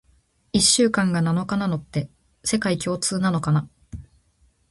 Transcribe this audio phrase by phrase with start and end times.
[0.51, 2.09] 一週間が七日なのって、
[2.43, 3.69] 世界共通なのかな？